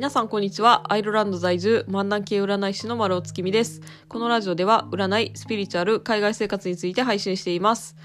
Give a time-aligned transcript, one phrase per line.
[0.00, 0.90] 皆さんこんにちは。
[0.90, 3.82] アイルランド在住、漫談系占い師の丸尾月見です。
[4.08, 7.96] このラジオでは、占い、スピリチュアル、海外生活について配信しています。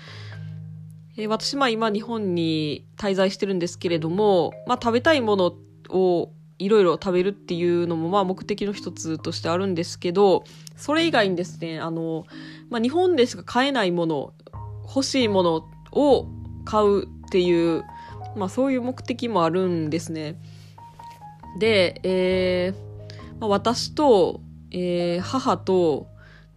[1.16, 5.56] えー私、まあ今日本に滞在してるんですけれども、まあ食べたいもの
[5.88, 10.44] をいろいろ食べるっていうのもまあ目的の一つとしてあるんですけど、
[10.76, 12.26] それ以外にですね、あの、
[12.70, 14.34] まあ日本でしか買えないもの、
[14.84, 16.28] 欲しいものを
[16.66, 17.86] 買うっていう、
[18.36, 20.36] まあそういう目的もあるんですね。
[21.58, 24.42] で、えーまあ、私と、
[24.72, 26.08] えー母と、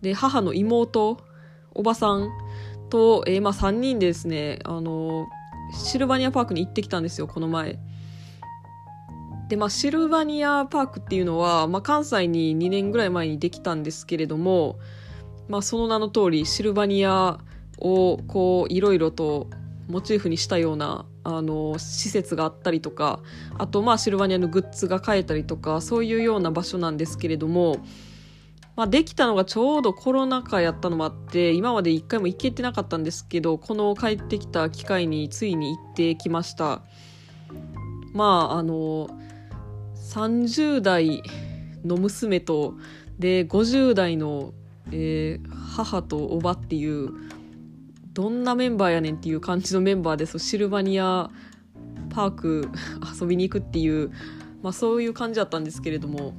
[0.01, 1.19] で、母の妹、
[1.75, 2.29] おばさん
[2.91, 5.27] と、えーまあ3人でですね、あの、
[5.73, 7.79] シルバニアパークに行ってきたんですよ、この前。
[9.49, 14.79] で、まあ、シルバニアパークっていうのは、まあ、関西に2年ぐらい前にできたんですけれども、
[15.49, 17.39] まあ、その名の通り、シルバニア
[17.79, 19.49] を、こう、いろいろと
[19.89, 23.21] モチーフにしたような、あの、施設があったりとか、
[23.59, 27.85] あと、まあ、シルバニアのグッズが買えたりとか、そういうような場所なんですけれども、
[28.77, 36.81] まあ、できたのがちょうどコロナ禍やったのもあって、今まで一回も行けてなかったんですけど、この帰ってきた機会についに行ってきました。
[38.15, 39.11] まあ、あの、
[39.97, 41.23] 30代
[41.85, 42.75] の娘と、
[43.19, 44.55] で、50代の、
[44.91, 47.11] えー母とおばっていう、
[48.19, 51.31] どんなメンバーやねんっていう感じのメンバーで、そうシルバニア
[52.11, 52.69] パーク
[53.21, 54.11] 遊びに行くっていう、
[54.61, 56.35] まあそういう感じだったんですけれども、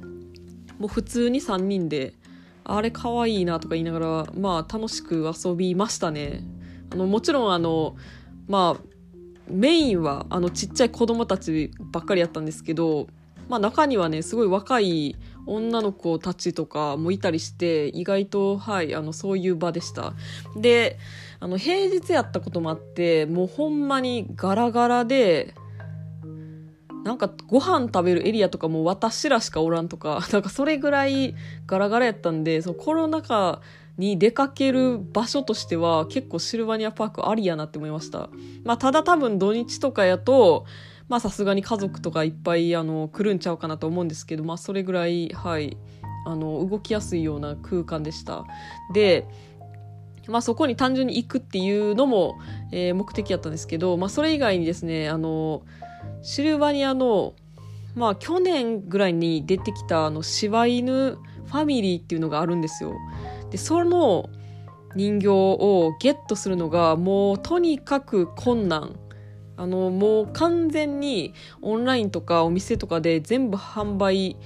[0.78, 2.12] もう普通に3人で、
[2.64, 6.44] あれ可愛いなとか言いながら、まあ楽しく遊びましたね。
[6.92, 7.96] あの、もちろんあの、
[8.46, 8.84] まあ、
[9.48, 13.06] メインはあのちっちゃい子供たちばっかりやったんですけど、
[13.48, 15.16] まあ中にはね、すごい若い
[15.50, 20.14] 女の子たちとかもいたりして、意外と、はい、あの、そういう場でした。
[20.56, 20.98] で、
[21.40, 25.54] あの、平日やったこともあって、もうほんまにガラガラで、
[27.04, 31.34] なんかご飯食べるエリアとかも私らしかおらんとか、 なんかそれぐらい
[31.66, 33.60] ガラガラやったんで、そのコロナ禍
[33.98, 38.30] に出かける場所としては結構シルバニアパークありやなって思いました。
[38.64, 40.64] まあただ多分土日とかやと、
[41.10, 45.76] まあさすがに家族とかいっぱいあの来るんちゃうかなと思うんですけど、まあそれぐらい、はい、
[46.24, 48.44] あの動きやすいような空間でした。
[48.94, 49.26] で、
[50.28, 52.38] まあそこに単純に行くっていうのも、
[52.70, 55.62] えー目的やったんですけど、まあそれ以外にですね、あの、
[56.22, 57.34] シルバニアの、
[57.96, 62.94] まあ去年ぐらいに出てきたあの柴犬ファミリーっていうのがあるんですよ。
[63.50, 64.30] で、その
[64.94, 68.94] 人形をゲットするのがもうとにかく困難。
[69.60, 74.38] あの、もう完全にオンラインとかお店とかで全部販売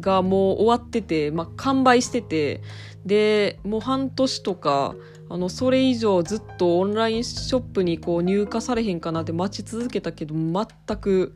[0.00, 2.60] がもう終わってて、まあ、完売してて、
[3.06, 4.94] で、もう半年とか、
[5.30, 11.34] あの、それ以上ずっとオンラインショップにこう入荷されへんかなって待ち続けたけど、全く、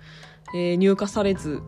[0.54, 1.62] えー入荷されず。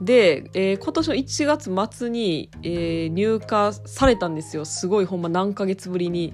[0.00, 4.64] で、えー今年の1月末に、えー入荷されたんですよ。
[4.64, 6.32] すごいほんま何ヶ月ぶりに。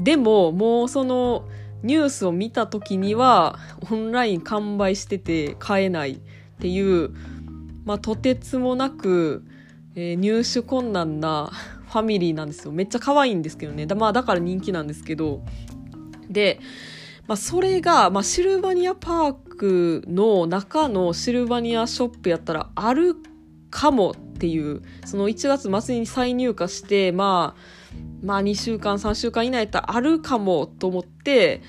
[0.00, 1.44] でも、もうその
[1.84, 3.58] ニュースを見た時には、
[3.90, 6.18] オンライン完売してて買えないっ
[6.60, 7.10] ていう、
[7.84, 9.44] まあ、とてつもなく、
[9.94, 11.52] えー入手困難な
[11.86, 12.72] ファミリーなんですよ。
[12.72, 13.86] めっちゃ可愛いんですけどね。
[13.86, 15.42] だまあ、だから人気なんですけど。
[16.28, 16.58] で、
[17.28, 23.14] まあ、それが、まあ、シルバニアパークの中のシルバニアショップやったらある
[23.70, 27.83] かもっていう、その1月末に再入荷して、まあ、
[28.22, 31.62] まあ2週間、3週間以内やったらあるかもと思って、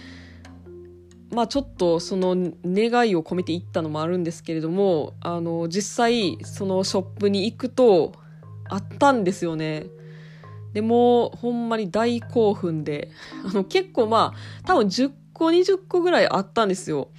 [1.31, 8.13] まあちょっとその願いを込めて行ったのもあるんですけれども、あの、実際そのショップに行くと
[8.69, 9.88] あったんですよね。
[10.74, 13.09] でもほんまに大興奮で、
[13.46, 17.09] あの結構まあ多分10個20個ぐらいあったんですよ。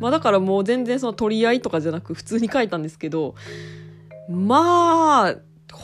[0.00, 3.34] まあだからもう全然その取り合いとかじゃなく普通に書いたんですけど、
[4.28, 5.36] まあ、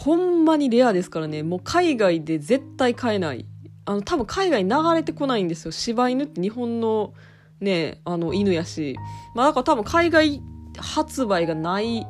[0.06, 3.44] ほんまにレアですからね、もう海外で絶対買えない。
[3.86, 5.72] あの多分海外に流れてこないんですよ。
[5.72, 7.12] 柴犬って日本の
[7.58, 8.96] ね、あの犬やし。
[9.34, 10.40] まあだから多分海外
[10.78, 12.06] 発売がない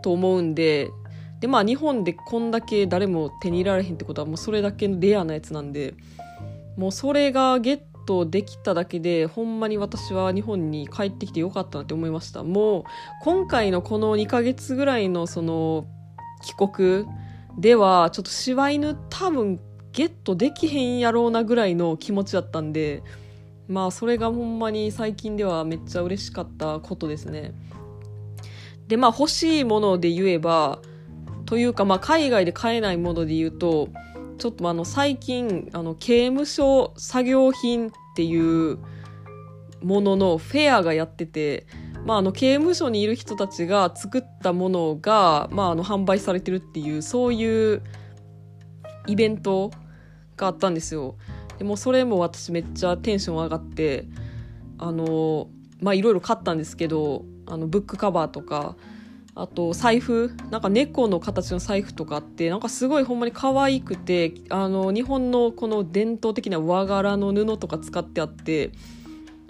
[0.00, 0.90] と思うんで、
[1.40, 5.94] でまあ日本でこんだけ誰も手に入れられへんってことはもうそれだけレアなやつなんで、
[6.76, 12.44] もうそれがゲットできただけで、ほんまに私は日本に帰ってきてよかったなって思いました。
[12.44, 12.84] もう、
[13.22, 15.88] 今回のこの2ヶ月ぐらいのその、
[16.42, 17.06] 帰国
[17.60, 19.60] では、ちょっと柴犬多分
[19.92, 23.02] ゲットできへんやろうなぐらいの気持ちだったんで、
[23.68, 27.52] まあそれがほんまに最近ではめっちゃ嬉しかったことですね。
[28.88, 30.80] で、まあ欲しいもので言えば、
[31.44, 33.90] というかまあ海外で買えないもので言うと、
[34.38, 38.78] ちょっとあの最近あの刑務所作業品っていう
[39.82, 41.66] もののフェアがやってて
[42.04, 47.82] まあ、あの刑務所にいる人たちが作ったものが、まあ、あの販売されてるっていうそういう
[49.06, 49.70] イベント
[50.36, 51.16] があったんですよ。
[51.58, 54.06] でもそれも私めっちゃテンション上がって
[54.78, 55.48] あの
[55.80, 58.76] まあいろいろ買ったんですけどあのブックカバーとか
[59.34, 68.72] あと財布なんか猫の形の財布とかってなんかすごいほんまに可愛くてあの日本のこの伝統的な和柄の布とか使ってあって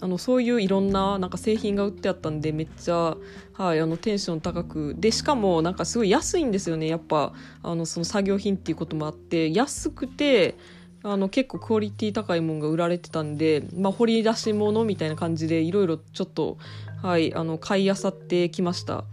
[0.02, 3.16] あのそういういろんななんか製品が売ってあったんでめっちゃ、
[3.52, 10.56] はい、あのテンション高くでしかもなんかすごい安いんですよねやっぱあのその作業品っていうこともあって安くて
[11.02, 16.58] あの結構クオリティ高いものが売られてたんで、まあ、掘り出し物みたいな感じでいろいろちょっと、
[17.02, 19.04] はい、あの買い漁ってきました。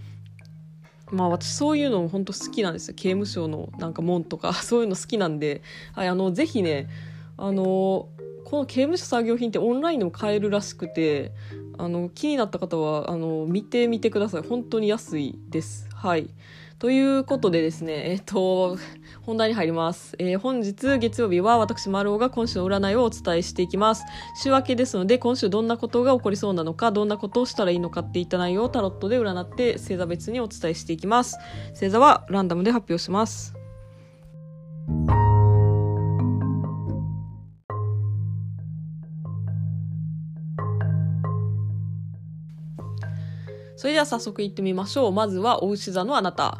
[1.12, 2.94] まあ私そういうの本当好きなんですよ。
[2.96, 5.62] 刑務所のなんか門とかそういうの好きなんで、
[5.94, 6.90] はい、あの、ぜひね、
[7.38, 8.10] あの、
[8.48, 11.34] この刑務所作業品ってオンラインでも買えるらしくて、
[11.78, 14.42] あの、気になった方は、あの、見てみてください。
[14.42, 15.90] 本当に安いです。
[15.94, 16.30] はい。
[16.80, 18.78] ということでですね、えっ、と、
[19.24, 20.16] 本題に入ります。
[20.18, 24.06] えー、本日月曜日は私、丸尾が今週の占いをお伝えしていきます。
[24.42, 31.38] 週明けですので、今週どんなことが起こりそうなのか、どんなことをしたらいいのかっていった内容をタロットで占って星座別にお伝えしていきます。
[31.72, 33.57] 星座はランダムで発表します。
[43.78, 45.12] それでは早速いってみましょう。
[45.14, 46.58] まずは、お牛座のあなた。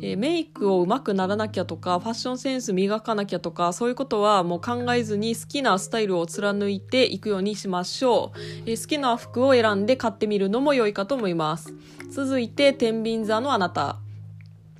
[0.00, 8.38] えー、メイクをうまくならなきゃとか、ファッションセンス磨かなきゃとか、そういうことはもう考えずに好きなスタイルを貫いていくようにしましょう。
[8.66, 11.74] えー、好きな服を選んで買ってみるのも良いかと思います。
[12.10, 14.03] 続いて、天秤座のあなた。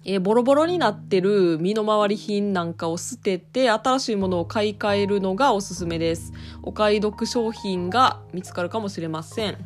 [0.06, 6.32] えー、ボロボロになってる身の回り品なんかを捨てて新しいものを買い替えるのがおすすめです。
[6.62, 9.56] お買い得商品が見つかるかもしれません。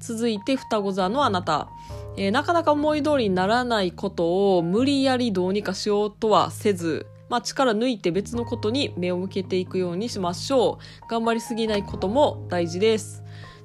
[0.00, 1.68] 続いて双子座のあなた。
[2.16, 11.08] えー、なかなか思い通りにならないことを無理やりどうにかしようとはせず、まあ、力抜いて別のことに目を向けていくようにしましょう。
[11.08, 13.22] 頑張りすぎないことも大事です。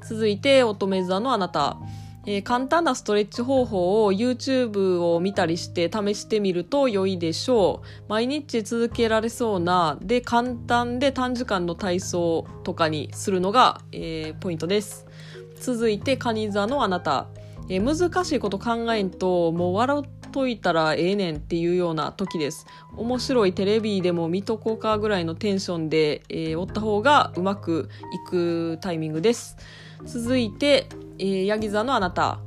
[0.07, 1.77] 続いて乙女座のあなた。
[2.25, 7.87] えー、簡単なストレッチ方法を YouTube を見たりして試してみると良いでしょう。
[8.09, 15.05] 毎日続けられそうな、で、簡単で短時間の体操とかにするのが、えー、ポイントです。
[15.59, 17.27] 続いて、カニ座のあなた。
[17.69, 22.65] えー、難しいこと考えんと、もう笑っといたらええねんっていうような時です。
[22.95, 29.57] 面白いテレビでも見とこうかぐらいのテンションで、え、おった方がうまくいくタイミングです。
[30.05, 30.87] 続いて、
[31.17, 32.39] えー、ヤギ座のあなた。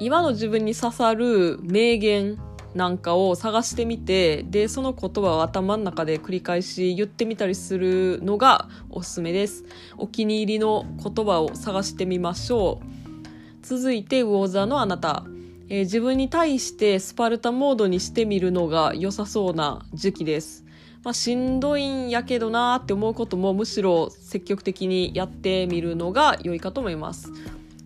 [0.00, 2.38] 今の自分に刺さる名言
[2.74, 9.64] なんかを探してみてでその言葉を頭の中で繰り返し言ってみたりするのがおすすめです。
[9.96, 13.64] お気に入りの言葉を探してみましょう。
[13.64, 15.24] 続いて魚座のあなた、
[15.68, 20.63] えー、自分に対してスパルタモードにしてみるのが良さそうな時期です。
[21.04, 27.30] まあ、しんどいんやけどなって思うこともむしろ積極的にやってみるのが良いかと思います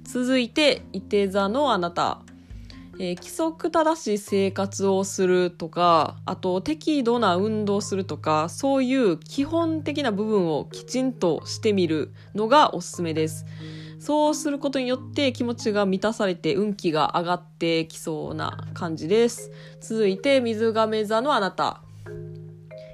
[0.09, 2.23] 続いて、いて座のあなた。
[2.99, 13.45] えー、規則正しい生活をするとか、あと適度な運動するとか、そういう基本的な部分をきちんとしてみるのがおすすめです。
[13.99, 19.51] そうすることによって気持ちが満たされて運気が上がってきそうな感じです。
[19.81, 21.83] 続いて、水亀座のあなた。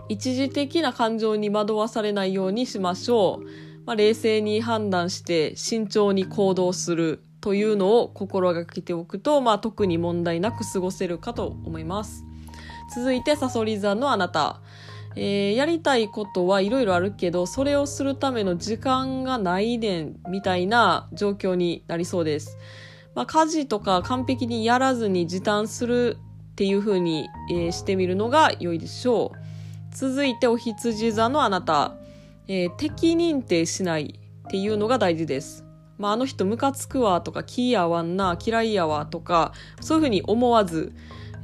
[0.09, 3.47] 一時的な感情に惑わされないようにしましょう。
[3.87, 12.25] まあ、冷静に判断して慎重に行動するというのを心がけておくと、まあ、特に問題なく過ごせるかと思います。
[12.95, 14.61] 続いて、サソリ座のあなた。
[15.17, 22.59] えー、やりたいことはいろいろあるけど、それをするための時間がないねん、みたいな状況になりそうです。
[23.15, 26.17] まあ、家事とか完璧にやらずに時短する
[26.53, 29.44] っていう風に、えー、してみるのが良いでしょう。
[29.95, 31.95] 続いて、お羊座のあなた。
[32.47, 35.65] えー、敵認定しないっていうのが大事です。
[35.97, 40.93] まあ、あの人ムカつくわとか気やわんな嫌いやわとかそういうふうに思わず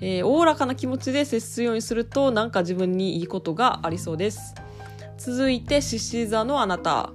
[0.01, 4.55] えー、おおらかな気持ちで接するようにするとなんか自分にいいことがありそうです
[5.19, 7.13] 続いて獅子座のあなた、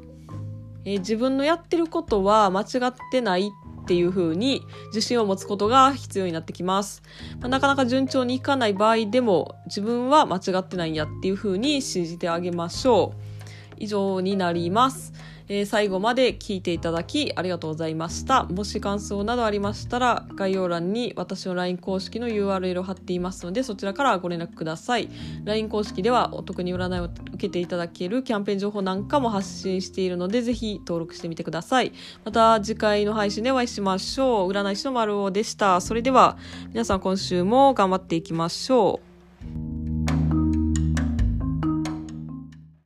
[0.85, 3.51] えー、自分のやってることは間違ってない
[3.85, 7.03] っていう風に自信を持つことが必要になってきます、
[7.39, 13.35] まあ、なかなか順調にいかない場合でも自分は間違ってないんやっていう風に信じてあげましょう。
[13.77, 15.13] 以上になります。
[15.47, 18.43] えー、最後まで聞いていただきありがとうございました。
[18.45, 25.09] もし感想などありましたら、概要欄に私の LINE 公式の URL を貼っていますので、そちらからご連絡ください。
[25.43, 31.93] LINE 公式ではお得に占いを受けていただけるキャンペーン情報なんかも発信しているので、ぜひ登録してみてください。
[32.23, 34.49] また次回の配信でお会いしましょう。
[34.51, 35.81] 占い師の丸尾でした。
[35.81, 36.37] それでは
[36.69, 39.14] 皆さん今週も頑張っていきましょう。